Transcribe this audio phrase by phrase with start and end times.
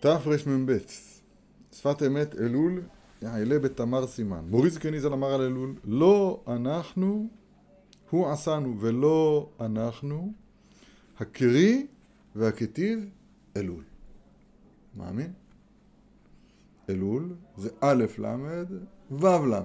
[0.00, 0.76] תרמ"ב,
[1.72, 2.82] שפת אמת אלול,
[3.22, 4.44] יעלה בתמר סימן.
[4.48, 7.28] מוריס קניזל אמר על אלול, לא אנחנו,
[8.10, 10.32] הוא עשנו ולא אנחנו,
[11.18, 11.86] הקרי
[12.36, 13.10] והכתיב
[13.56, 13.84] אלול.
[14.96, 15.32] מאמין?
[16.90, 18.64] אלול זה א' ל',
[19.10, 19.60] ו' ל'.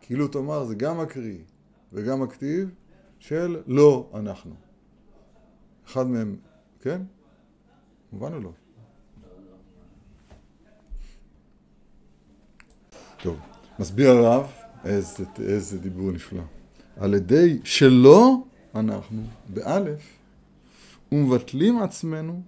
[0.00, 1.38] כאילו תאמר זה גם הקרי
[1.92, 2.74] וגם הכתיב
[3.18, 4.54] של לא אנחנו.
[5.86, 6.36] אחד מהם,
[6.80, 7.02] כן?
[8.12, 8.52] מובן או לא?
[13.22, 13.38] טוב,
[13.78, 14.46] מסביר הרב,
[14.84, 16.42] איזה, איזה דיבור נפלא.
[16.96, 18.44] על ידי שלא
[18.74, 20.18] אנחנו, באלף,
[21.12, 22.42] ומבטלים עצמנו,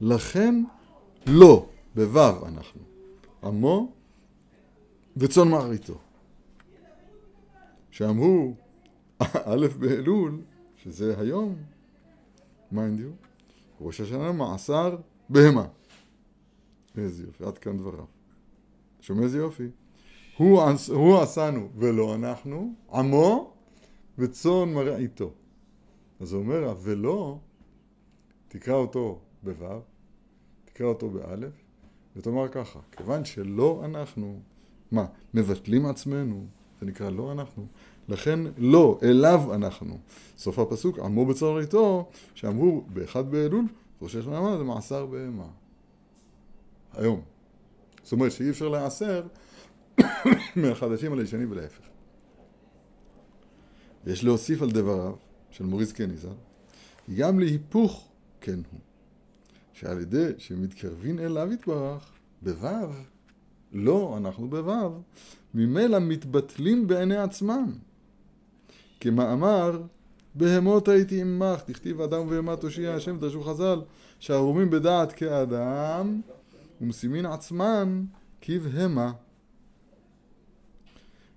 [0.00, 0.64] לכן
[1.26, 2.80] לא, בוו אנחנו.
[3.42, 3.92] עמו
[5.16, 5.98] וצאן מרעיתו.
[7.90, 8.54] שאמרו,
[9.22, 10.40] א' באלול,
[10.76, 11.56] שזה היום,
[12.72, 13.10] mind you,
[13.80, 14.96] ראש השנה מעשר
[15.28, 15.66] בהמה.
[16.96, 18.04] איזה יופי, עד כאן דבריו.
[19.00, 19.68] שומע איזה יופי?
[20.88, 23.52] הוא, עשנו ולא אנחנו, עמו
[24.18, 25.30] וצאן מרעיתו.
[26.20, 27.38] אז הוא אומר, ולא,
[28.48, 29.80] תקרא אותו בו',
[30.64, 31.52] תקרא אותו באלף,
[32.16, 34.40] ותאמר ככה, כיוון שלא אנחנו,
[34.92, 36.46] מה, מבטלים עצמנו,
[36.80, 37.66] זה נקרא לא אנחנו,
[38.08, 39.98] לכן לא, אליו אנחנו.
[40.38, 43.64] סוף הפסוק, עמו בצורריתו, שאמרו באחד באלול,
[44.02, 45.48] ראש השנה זה מעשר בהמה.
[46.92, 47.20] היום.
[48.02, 49.22] זאת אומרת שאי אפשר להעשר
[50.56, 51.84] מהחדשים על הישנים ולהפך.
[54.06, 55.14] יש להוסיף על דבריו
[55.50, 56.28] של מוריס קניזל,
[57.16, 58.08] גם להיפוך
[58.40, 58.80] כן הוא.
[59.72, 62.68] שעל ידי שמתקרבין אליו יתברך, בו',
[63.72, 65.00] לא, אנחנו בו',
[65.54, 67.72] ממילא מתבטלים בעיני עצמם.
[69.00, 69.82] כמאמר,
[70.34, 73.80] בהמות הייתי עמך, תכתיב אדם ובהמה תושיע השם, דרשו חז"ל,
[74.18, 76.20] שהרומים בדעת כאדם,
[76.80, 78.04] ומשימין עצמן
[78.40, 79.12] כבהמה.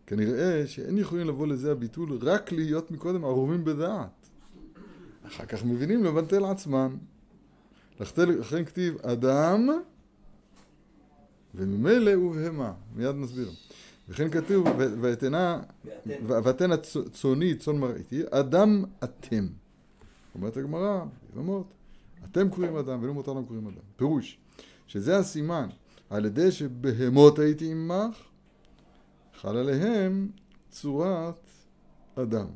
[0.08, 4.30] כנראה שאין יכולים לבוא לזה הביטול רק להיות מקודם ערומים בדעת.
[5.28, 6.96] אחר כך מבינים לבטל עצמן.
[8.00, 9.70] לכן כתיב אדם
[11.56, 12.74] וממילא ובהמה.
[12.96, 13.50] מיד נסביר.
[14.10, 15.62] וכן כתוב, ואתנה,
[16.28, 16.76] ואתנה
[17.12, 19.48] צוני צאן מרעיתי, אדם אתם.
[20.36, 21.04] אומרת הגמרא,
[21.34, 21.68] יבמות,
[22.32, 23.76] אתם קוראים אדם ולא מותרנו קוראים אדם.
[23.96, 24.38] פירוש,
[24.88, 25.68] שזה הסימן,
[26.10, 28.16] על ידי שבהמות הייתי עמך,
[29.46, 30.30] חל עליהם
[30.70, 31.50] צורת
[32.16, 32.48] אדם.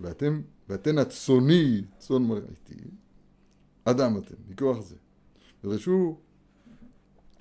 [0.00, 2.80] ואתם, ואתן הצוני צאן מרעיתי,
[3.84, 4.94] אדם אתם, מכוח זה.
[5.64, 6.16] ודרשו,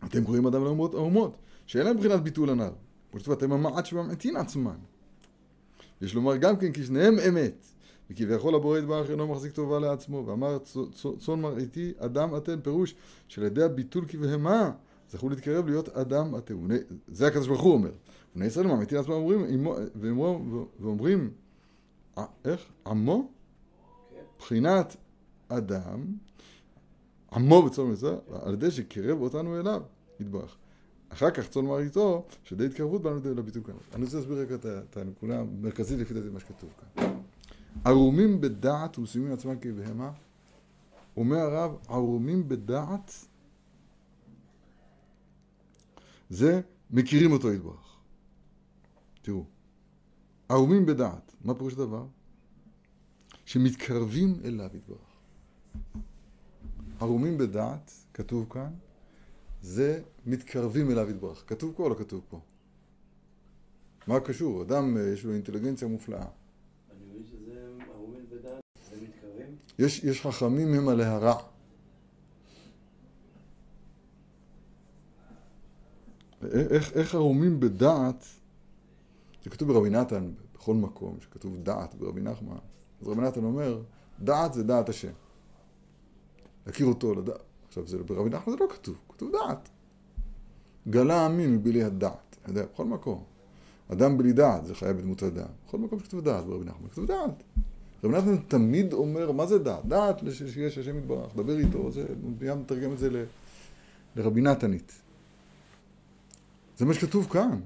[0.05, 2.71] אתם קוראים אדם לאומות האומות, שאין להם מבחינת ביטול הנ"ל.
[3.13, 4.77] וכתוב, אתם המעט שממעטין עצמן.
[6.01, 7.65] יש לומר גם כן כי שניהם אמת,
[8.09, 10.57] וכביכול הבורא יתברך אינו מחזיק טובה לעצמו, ואמר
[11.19, 12.95] צאן מרעיתי אדם אתן, פירוש
[13.27, 14.71] שעל ידי הביטול כבהמה
[15.11, 16.67] זכו להתקרב להיות אדם אתם.
[17.07, 17.91] זה הקדוש ברוך הוא אומר.
[18.35, 19.67] בני ישראל ממעטין עצמם אומרים,
[20.79, 21.31] ואומרים,
[22.45, 22.65] איך?
[22.87, 23.31] עמו?
[24.39, 24.95] בחינת
[25.47, 26.03] אדם,
[27.33, 29.81] עמו בצום מצווה, על ידי שקירב אותנו אליו,
[30.19, 30.57] יתברך.
[31.09, 33.73] אחר כך צאן מרעיתו, שדי התקרבות בנו לביטוי כאן.
[33.93, 37.19] אני רוצה להסביר רגע את הנקודה המרכזית לפי דעתי מה שכתוב כאן.
[37.85, 40.11] ערומים בדעת ומשימים עצמם כבהמה,
[41.17, 43.25] אומר הרב, ערומים בדעת
[46.29, 47.97] זה מכירים אותו יתברך.
[49.21, 49.43] תראו,
[50.49, 52.05] ערומים בדעת, מה פירוש הדבר?
[53.45, 55.09] שמתקרבים אליו יתברך.
[56.99, 58.73] ערומים בדעת, כתוב כאן,
[59.61, 61.43] זה מתקרבים אליו יתברך.
[61.47, 62.39] כתוב פה או לא כתוב פה?
[64.07, 64.61] מה קשור?
[64.61, 66.25] אדם יש לו אינטליגנציה מופלאה.
[66.91, 69.55] אני מבין שזה ערומים בדעת, זה מתקרבים?
[69.79, 71.41] יש, יש חכמים הם על ההרע.
[76.59, 78.25] איך, איך ערומים בדעת,
[79.43, 82.57] זה כתוב ברבי נתן בכל מקום, שכתוב דעת ברבי נחמן.
[83.01, 83.81] אז רבי נתן אומר,
[84.19, 85.11] דעת זה דעת השם.
[86.67, 87.41] להכיר אותו, לדעת.
[87.67, 89.69] עכשיו, זה ברבי נחמן זה לא כתוב, כתוב דעת.
[90.89, 92.37] גלה עמים מבלי הדעת.
[92.47, 93.23] יודע, בכל מקום.
[93.91, 95.49] אדם בלי דעת זה חיה בדמות הדעת.
[95.67, 97.43] בכל מקום שכתוב דעת ברבי נחמן, כתוב דעת.
[98.03, 99.85] רבי נחמן תמיד אומר, מה זה דעת?
[99.85, 102.05] דעת שיש השם יתברך, דבר איתו, זה,
[102.39, 103.23] מיד מתרגם את זה ל,
[104.15, 105.01] לרבי נתנית.
[106.79, 107.59] זה מה שכתוב כאן.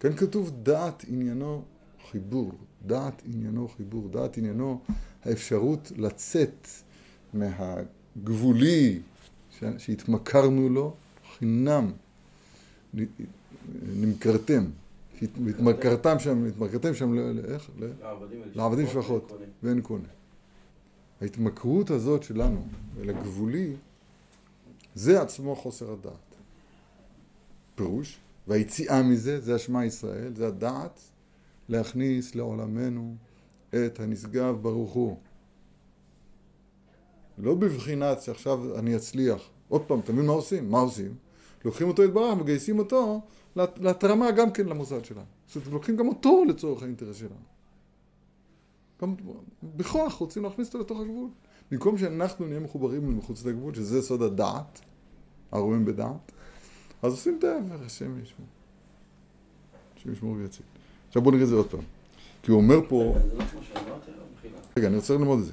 [0.00, 1.62] כאן כתוב דעת עניינו
[2.10, 2.52] חיבור,
[2.86, 4.80] דעת עניינו חיבור, דעת עניינו
[5.24, 6.68] האפשרות לצאת
[7.34, 9.00] מהגבולי
[9.78, 10.94] שהתמכרנו לו
[11.38, 11.92] חינם,
[13.82, 14.64] נמכרתם,
[15.22, 17.70] התמכרתם שם, התמכרתם שם, איך?
[18.54, 20.08] לעבדים שפחות, ואין קונה.
[21.20, 22.62] ההתמכרות הזאת שלנו
[23.00, 23.72] אל הגבולי,
[24.94, 26.12] זה עצמו חוסר הדעת.
[27.74, 28.18] פירוש,
[28.48, 31.00] והיציאה מזה, זה השמע ישראל, זה הדעת
[31.68, 33.16] להכניס לעולמנו
[33.68, 35.16] את הנשגב ברוך הוא.
[37.38, 39.42] לא בבחינת שעכשיו אני אצליח.
[39.68, 40.70] עוד פעם, אתה מבין מה עושים?
[40.70, 41.14] מה עושים?
[41.64, 43.20] לוקחים אותו יתברך, מגייסים אותו
[43.56, 45.24] להתרמה גם כן למוסד שלנו.
[45.46, 47.34] זאת אומרת, לוקחים גם אותו לצורך האינטרס שלנו.
[49.02, 49.14] גם
[49.62, 51.28] בכוח רוצים להכניס אותו לתוך הגבול.
[51.70, 54.80] במקום שאנחנו נהיה מחוברים מחוץ לגבול, שזה סוד הדעת,
[55.52, 56.32] הרואים בדעת,
[57.02, 58.46] אז עושים את ההפך, השם ישמור.
[59.96, 60.66] השם ישמור ויציל.
[61.08, 61.80] עכשיו בואו נראה את זה עוד פעם.
[62.42, 63.14] כי הוא אומר פה...
[64.76, 65.52] רגע, אני רוצה ללמוד את זה.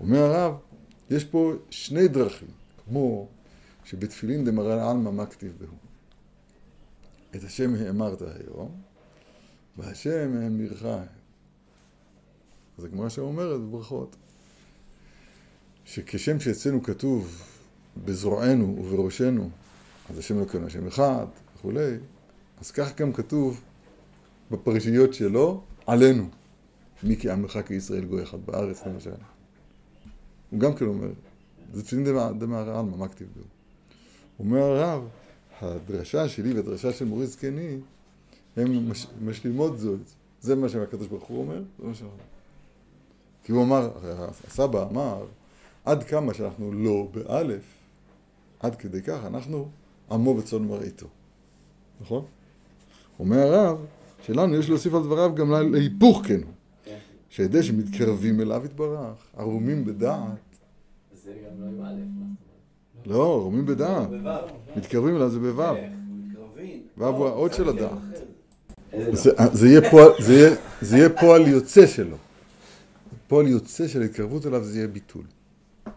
[0.00, 0.54] אומר הרב,
[1.10, 2.48] יש פה שני דרכים,
[2.84, 3.28] כמו
[3.84, 5.74] שבתפילין דמרא עלמא מה כתיב בהו.
[7.36, 8.70] את השם האמרת היום,
[9.76, 10.86] והשם האמירך.
[12.78, 14.16] זה כמו שאומרת בברכות,
[15.84, 17.42] שכשם שאצלנו כתוב
[18.04, 19.50] בזרוענו ובראשנו,
[20.10, 21.96] אז השם אלוקינו השם אחד וכולי,
[22.60, 23.60] אז כך גם כתוב
[24.50, 26.28] בפרשיות שלו עלינו.
[27.02, 29.10] מי כעמך כישראל גוי אחד בארץ למשל.
[30.50, 31.08] הוא גם כן אומר,
[31.72, 32.04] זה תפילין
[32.38, 33.42] דמהר"ל, מה כתיב בו?
[34.38, 35.08] אומר הרב,
[35.60, 37.76] הדרשה שלי והדרשה של מורי זקני,
[38.56, 40.00] הן מש, משלימות זאת.
[40.40, 42.12] זה מה שהקדוש ברוך הוא אומר, זה מה שאומר.
[43.44, 43.90] כי הוא אמר,
[44.48, 45.26] הסבא אמר,
[45.84, 47.62] עד כמה שאנחנו לא באלף,
[48.60, 49.68] עד כדי כך אנחנו
[50.10, 51.06] עמו בצאן מרעיתו.
[52.00, 52.24] נכון?
[53.18, 53.78] אומר הרב,
[54.26, 56.52] שלנו יש להוסיף על דבריו גם להיפוך כן הוא.
[57.30, 60.28] שידי שמתקרבים אליו יתברך, ערומים בדעת.
[61.24, 64.08] זה גם לא עם א', לא, ערומים בדעת.
[64.76, 65.62] מתקרבים אליו זה בו'.
[66.98, 67.98] ו' הוא האות של הדעת.
[69.52, 72.16] זה יהיה פועל יוצא שלו.
[73.28, 75.24] פועל יוצא של התקרבות אליו זה יהיה ביטול.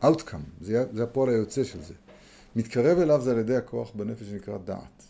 [0.04, 1.94] Outcome, זה הפועל היוצא של זה.
[2.58, 5.04] מתקרב אליו זה על ידי הכוח בנפש שנקרא דעת.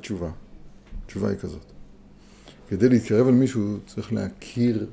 [0.00, 0.30] תשובה.
[1.04, 1.72] התשובה היא כזאת.
[2.68, 4.90] כדי להתקרב אל מישהו צריך להכיר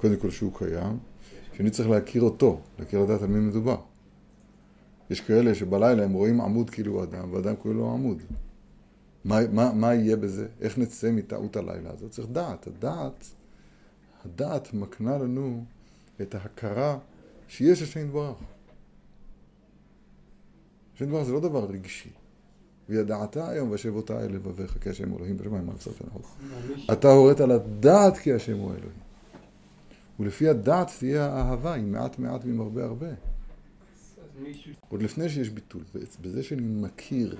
[0.00, 0.98] קודם כל שהוא קיים,
[1.52, 3.76] שאני צריך להכיר אותו, להכיר לדעת על מי מדובר.
[5.10, 8.22] יש כאלה שבלילה הם רואים עמוד כאילו הוא אדם, ואדם קוראים לו עמוד.
[9.24, 10.46] מה, מה, מה יהיה בזה?
[10.60, 12.10] איך נצא מטעות הלילה הזאת?
[12.10, 12.66] צריך דעת.
[12.66, 13.24] הדעת,
[14.24, 15.64] הדעת מקנה לנו
[16.22, 16.98] את ההכרה
[17.48, 18.36] שיש השם יתברך.
[20.98, 22.10] השם יתברך זה לא דבר רגשי.
[22.88, 26.22] וידעת היום והשבותה אל לבביך כי השם אלוהים בשמיים מה עשת נכון.
[26.92, 28.98] אתה הורית לדעת כי השם הוא אלוהים.
[30.20, 33.06] ולפי הדעת תהיה האהבה עם מעט מעט ועם הרבה הרבה.
[34.88, 35.82] עוד לפני שיש ביטול,
[36.20, 37.36] בזה שאני מכיר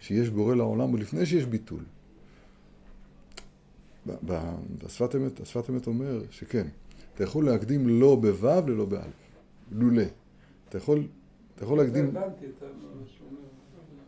[0.00, 1.82] שיש בורא לעולם, ולפני שיש ביטול.
[4.78, 6.66] בשפת אמת, השפת אמת אומר שכן,
[7.14, 9.14] אתה יכול להקדים לא בו' ללא באלף,
[9.72, 10.02] לולא.
[10.68, 11.06] אתה יכול,
[11.56, 12.14] אתה יכול להקדים...
[12.14, 12.20] לא.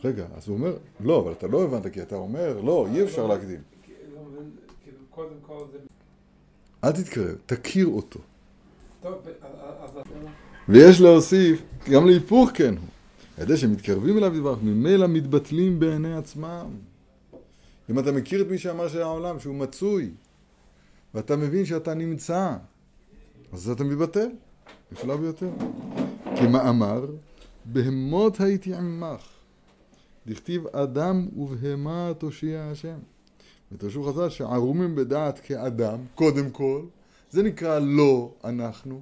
[0.05, 3.27] רגע, אז הוא אומר, לא, אבל אתה לא הבנת, כי אתה אומר, לא, אי אפשר
[3.27, 3.61] לא, להקדים.
[6.85, 8.21] אל תתקרב, תכיר אותו.
[10.69, 12.87] ויש להוסיף, גם להיפוך כן הוא.
[13.37, 16.67] על ידי שמתקרבים אליו יתברך, ממילא מתבטלים בעיני עצמם.
[17.91, 20.11] אם אתה מכיר את מי שאמר של העולם, שהוא מצוי,
[21.15, 22.57] ואתה מבין שאתה נמצא,
[23.53, 24.29] אז אתה מתבטל.
[24.93, 25.51] נפלא ביותר.
[26.37, 27.07] כמאמר,
[27.73, 29.29] בהמות הייתי עמך.
[30.27, 32.99] דכתיב אדם ובהמה תושיע השם.
[33.73, 36.83] ותרשו חז"ל שערומים בדעת כאדם, קודם כל,
[37.31, 39.01] זה נקרא לא אנחנו.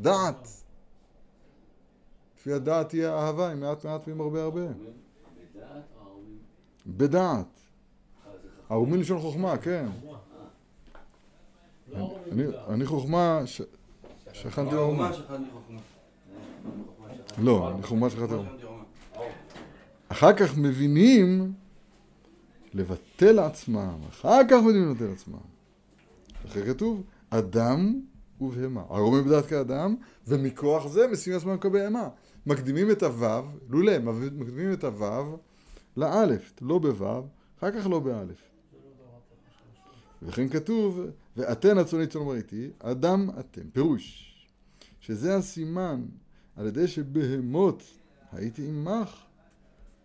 [0.00, 0.48] דעת.
[2.38, 4.60] לפי הדעת תהיה אהבה, עם מעט מעט ועם הרבה הרבה.
[6.86, 7.60] בדעת.
[8.68, 9.86] ערומים לשון חוכמה, כן.
[12.68, 13.42] אני חוכמה,
[14.32, 15.10] שכנתי ערומה.
[17.38, 18.50] לא, חוכמה שכנתי ערומה.
[20.08, 21.52] אחר כך מבינים
[22.74, 25.38] לבטל עצמם, אחר כך מבינים לבטל עצמם.
[26.46, 28.00] אחרי כתוב, אדם
[28.40, 28.80] ובהמה.
[28.88, 29.94] הרומים בדעת כאדם,
[30.26, 32.08] ומכוח זה משימים עצמם כבהמה.
[32.46, 35.38] מקדימים את הוו, לולא, מקדימים את הוו
[35.96, 37.26] לאלף, לא בוו,
[37.58, 38.50] אחר כך לא באלף.
[40.22, 41.00] וכן כתוב,
[41.36, 43.62] ואתן הצונית צונמר איתי, אדם אתם.
[43.72, 44.34] פירוש,
[45.00, 46.04] שזה הסימן
[46.56, 47.82] על ידי שבהמות
[48.32, 49.08] הייתי עמך,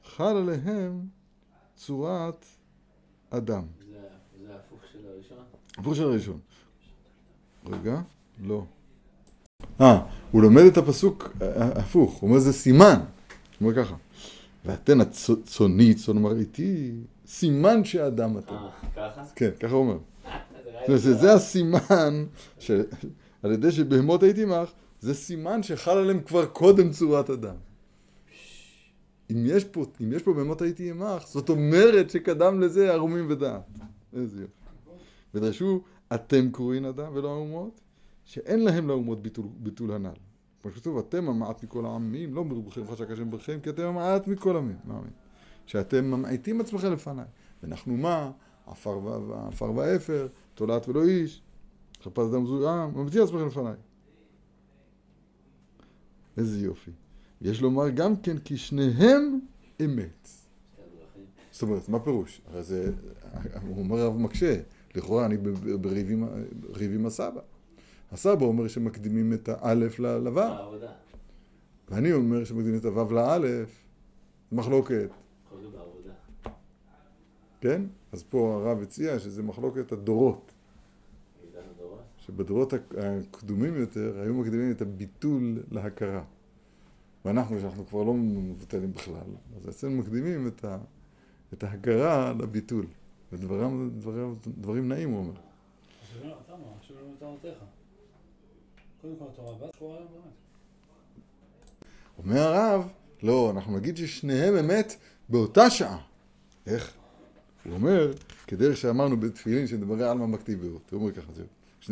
[0.06, 1.08] חל עליהם
[1.75, 2.46] צורת
[3.29, 3.63] אדם.
[3.89, 5.38] זה ההפוך של הראשון?
[5.77, 6.39] הפוך של הראשון.
[7.65, 8.01] רגע,
[8.44, 8.63] לא.
[9.82, 11.29] אה, הוא לומד את הפסוק
[11.75, 13.00] הפוך, הוא אומר זה סימן.
[13.60, 13.96] הוא אומר ככה,
[14.65, 16.91] ואתן הצוני צאן מרעיתי,
[17.27, 18.53] סימן שאדם אתם.
[18.53, 19.24] אה, ככה?
[19.36, 19.98] כן, ככה הוא אומר.
[20.96, 22.25] זה הסימן
[22.60, 27.56] שעל ידי שבהמות הייתי עמך, זה סימן שחל עליהם כבר קודם צורת אדם.
[29.32, 33.79] אם יש פה, אם יש פה בהמות הייתי עמך, זאת אומרת שקדם לזה ערומים ודעת.
[34.13, 34.53] איזה יופי.
[35.34, 35.82] ודרשו,
[36.13, 37.82] אתם קוראים אדם ולא האומות,
[38.24, 40.10] שאין להם לאומות ביטול, ביטול הנ"ל.
[40.62, 44.58] כמו שכתוב, אתם המעט מכל העמים, לא מרובכם חשק השם ברכם, כי אתם המעט מכל
[44.58, 44.77] עמים.
[45.65, 47.25] שאתם ממעיטים עצמכם לפניי.
[47.63, 48.32] ואנחנו מה?
[48.68, 49.00] עפר
[49.75, 51.41] ואפר, תולעת ולא איש,
[52.03, 53.74] חפש אדם זוהה, ממעיטים עצמכם לפניי.
[56.39, 56.91] איזה יופי.
[57.41, 59.39] יש לומר גם כן כי שניהם
[59.86, 60.29] אמת.
[61.51, 62.41] זאת אומרת, מה פירוש?
[62.48, 62.91] הרי זה,
[63.67, 64.60] הוא אומר הרב מקשה,
[64.96, 65.38] לכאורה אני
[66.62, 67.41] בריב עם הסבא.
[68.12, 70.41] הסבא אומר שמקדימים את האלף לוו.
[71.89, 73.69] ואני אומר שמקדימים את הוו לאלף.
[74.51, 75.10] מחלוקת.
[77.62, 77.81] כן?
[78.12, 80.51] אז פה הרב הציע שזה מחלוקת הדורות.
[82.29, 86.24] שבדורות הקדומים יותר היו מקדימים את הביטול להכרה.
[87.25, 90.77] ואנחנו, שאנחנו כבר לא מבוטלים בכלל, אז אצלנו מקדימים את, ה,
[91.53, 92.86] את ההכרה לביטול.
[93.33, 95.31] ודברים דברים, דברים נעים, הוא אומר.
[102.17, 102.88] אומר הרב,
[103.24, 104.95] לא, אנחנו נגיד ששניהם אמת
[105.29, 106.01] באותה שעה.
[106.67, 106.93] איך?
[107.65, 108.12] הוא אומר,
[108.48, 110.91] כדרך שאמרנו בתפילין שנדברי עלמא מקטיביות.
[110.91, 111.45] הוא אומר ככה, זהו.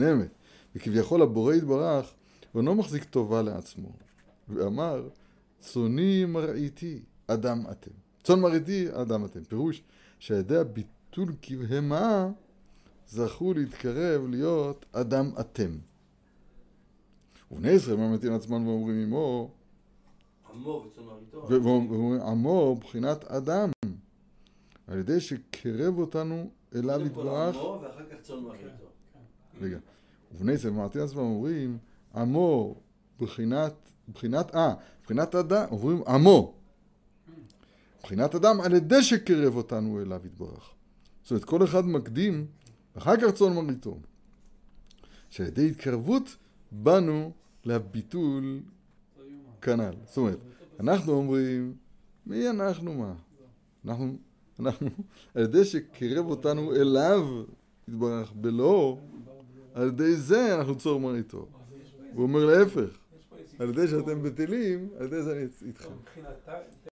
[0.03, 0.29] אמת.
[0.75, 2.13] וכביכול הבורא יתברך,
[2.51, 3.89] הוא אינו מחזיק טובה לעצמו.
[4.49, 5.09] ואמר,
[5.59, 7.91] צוני מרעיתי, אדם אתם.
[8.23, 9.43] צאן מרעיתי, אדם אתם.
[9.43, 9.83] פירוש
[10.19, 12.29] שעל ידי הביטול כבהמה,
[13.07, 15.77] זכו להתקרב להיות אדם אתם.
[17.51, 19.51] ובני ישראל ממתין עצמם ואומרים עמו,
[20.53, 21.47] עמו וצאן מרעיתו.
[21.49, 23.69] ואומרים עמו בחינת אדם,
[24.87, 27.55] על ידי שקרב אותנו אליו קודם כל יתברך.
[27.55, 28.86] עמו ואחר כך צאן מרעיתו.
[29.61, 29.77] רגע.
[30.31, 31.77] ובני ישראל ממתין עצמם אומרים,
[32.15, 32.75] עמו
[33.19, 33.73] בחינת,
[34.13, 36.53] בחינת, אה, מבחינת אדם, אומרים עמו.
[37.99, 40.71] מבחינת אדם על ידי שקרב אותנו אליו יתברך.
[41.23, 42.45] זאת אומרת, כל אחד מקדים,
[42.95, 43.97] ואחר כך צאן מרעיתו.
[45.29, 46.35] שעל ידי התקרבות
[46.71, 47.31] באנו
[47.65, 48.59] לביטול
[49.61, 49.93] כנ"ל.
[50.05, 50.39] זאת אומרת,
[50.79, 51.73] אנחנו אומרים,
[52.25, 53.13] מי אנחנו מה?
[53.85, 54.17] אנחנו,
[54.59, 54.89] אנחנו,
[55.35, 57.43] על ידי שקרב אותנו אליו
[57.87, 58.97] יתברך בלא,
[59.77, 61.47] על ידי זה אנחנו צור מרעיתו.
[62.13, 62.97] הוא אומר להפך,
[63.59, 65.89] על ידי שאתם בטלים, על ידי זה אני איתכם.